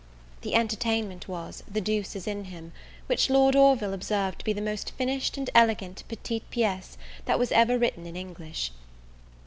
[0.41, 2.71] The entertainment was, The Duece is in Him;
[3.05, 7.51] which Lord Orville observed to be the most finished and elegant petit piece that was
[7.51, 8.71] ever written in English.